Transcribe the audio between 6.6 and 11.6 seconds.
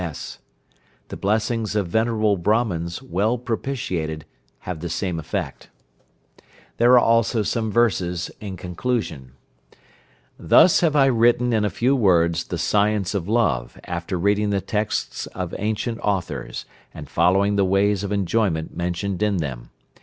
There are also some verses in conclusion: "Thus have I written